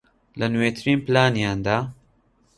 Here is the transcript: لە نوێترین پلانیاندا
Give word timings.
لە 0.39 0.47
نوێترین 0.53 0.99
پلانیاندا 1.05 1.77